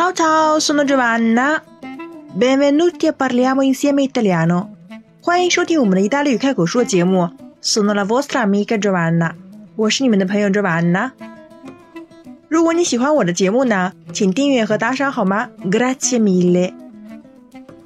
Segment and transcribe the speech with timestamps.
[0.00, 1.62] Ciao ciao, sono Giovanna.
[2.32, 4.70] Benvenuti a parliamo insieme italiano.
[5.20, 7.28] 欢迎收听我们的意大利语开口说节目。
[7.60, 9.32] Sono la vostra amica Giovanna.
[9.76, 11.10] 我是你们的朋友 Giovanna。
[12.48, 16.72] 如果你喜欢我的节目呢，请订阅和打赏好吗？Grazie mille。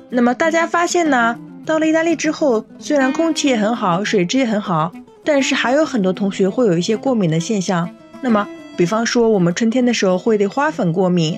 [0.08, 1.36] 那么大家发现呢，
[1.66, 4.92] 到了意大利之后，虽然空气也很好，水质也很好，
[5.24, 7.90] 但是还有很多同学会有一些过敏的现象。
[8.20, 11.36] 那么，比方说我们春天的时候会对花粉过敏。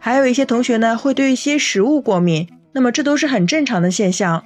[0.00, 4.44] 还有一些同学呢，会对一些食物过敏，那么这都是很正常的现象。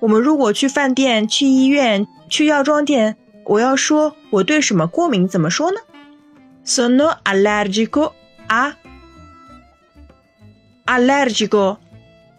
[0.00, 5.78] 我们如果去饭店、去医院、去药妆店，我要说我对什么过敏，怎么说呢
[6.64, 8.12] ？Sono allergico
[8.46, 8.74] a
[10.86, 11.78] allergico，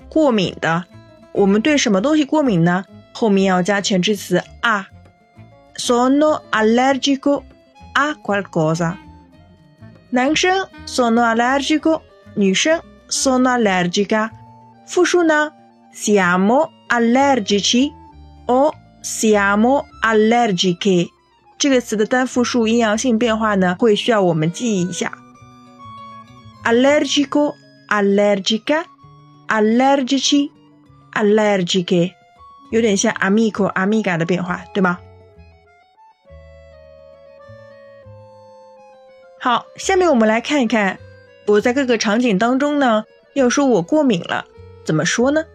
[0.07, 0.85] 过敏的。
[1.31, 2.85] 我们对什么东西过敏呢？
[3.11, 4.87] 后面要加前置词 a。
[5.75, 7.43] Sono allergico
[7.93, 8.95] a qualcosa。
[10.11, 12.01] 男生 sono allergico，
[12.35, 14.31] 女生 sono allergica。
[14.87, 15.51] 复数呢
[15.93, 17.91] ，siamo allergici
[18.47, 21.09] o siamo allergiche。
[21.59, 25.11] 这个词的单复数阴阳性变化呢，会需要我们记忆一下。
[26.63, 27.53] allergico、
[27.87, 28.85] allergica、
[29.47, 30.49] allergici、
[31.13, 32.13] allergiche，
[32.71, 34.97] 有点像 amico、amiga 的变化，对吗？
[39.41, 40.99] 好，下面我们来看一看，
[41.47, 44.45] 我在各个场景当中呢，要说我过敏了，
[44.83, 45.45] 怎么说呢？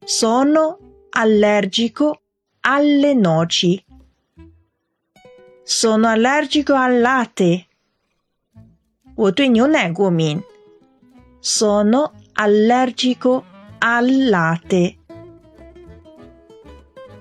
[0.06, 0.78] ，sono
[1.10, 2.20] allergico
[2.62, 7.66] alle noci，sono allergico al latte，
[9.14, 10.42] 我对牛奶过敏。
[11.43, 13.43] Sono allergico
[13.79, 14.97] al latte.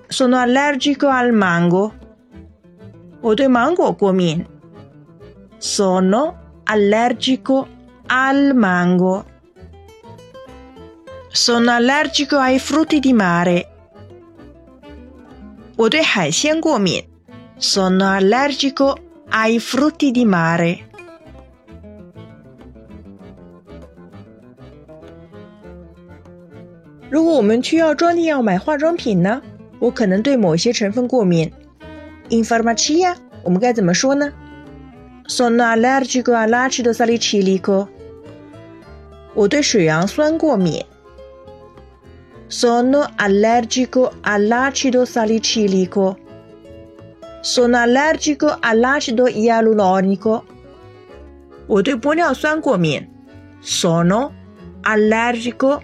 [0.07, 1.93] Sono allergico al mango.
[3.21, 4.45] 我对芒果过敏。
[5.59, 7.67] Sono allergico
[8.07, 9.25] al mango.
[11.29, 13.67] Sono allergico ai frutti di mare.
[15.75, 17.03] 我对海鲜过敏。
[17.57, 18.97] Sono allergico
[19.29, 20.89] ai frutti di mare.
[27.14, 29.40] 如果我们去药妆店要买化妆品呢，
[29.78, 31.48] 我可能对某些成分过敏。
[32.28, 33.14] In farmacia，
[33.44, 34.32] 我们该怎么说呢
[35.28, 37.86] ？Sono allergico all'acido salicilico。
[39.32, 40.82] 我对水杨酸过敏。
[42.50, 46.16] Sono allergico all'acido salicilico。
[47.44, 50.42] Sono allergico all'acido ialuronico。
[51.68, 53.06] 我对玻尿酸过敏。
[53.62, 54.32] Sono
[54.82, 55.80] allergico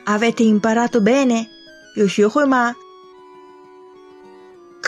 [0.07, 1.49] Avete imparato bene？
[1.97, 2.75] 有学会吗？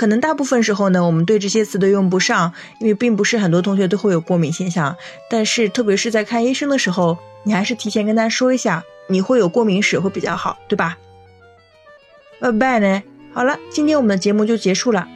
[0.03, 4.97] 可能大部分时候呢，我们对这些词都用不上，因为并不是很多同学都会有过敏现象。
[5.31, 10.99] 但是，特别是在看医生的时候，你还是提前跟他说一下，你会有过敏史会比较好，对吧？
[12.41, 13.01] 拜拜呢。
[13.33, 15.07] 好了，今天我们的节目就结束了，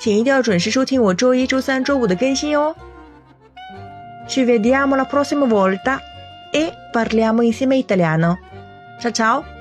[0.00, 2.74] 请一定要准时收听我周一周三周五的更新哦。
[4.26, 6.00] Ci vediamo la prossima volta
[6.54, 8.38] e parliamo insieme italiano.
[9.02, 9.57] Ciao ciao.